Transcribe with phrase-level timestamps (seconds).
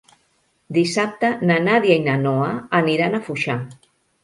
[0.77, 2.51] Dissabte na Nàdia i na Noa
[2.81, 3.61] aniran a Foixà.